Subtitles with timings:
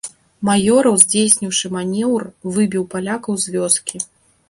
[0.47, 2.27] Маёраў здзейсніўшы манеўр
[2.59, 4.07] выбіў палякаў з вёскі.